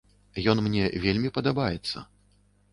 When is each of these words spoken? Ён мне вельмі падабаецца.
Ён 0.53 0.61
мне 0.67 0.87
вельмі 1.05 1.33
падабаецца. 1.37 1.97